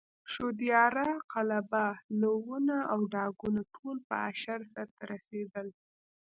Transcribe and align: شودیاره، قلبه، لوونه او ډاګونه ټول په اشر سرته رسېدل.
شودیاره، 0.33 1.09
قلبه، 1.31 1.85
لوونه 2.21 2.77
او 2.93 2.99
ډاګونه 3.13 3.61
ټول 3.75 3.97
په 4.07 4.15
اشر 4.29 4.59
سرته 4.73 5.01
رسېدل. 5.11 5.67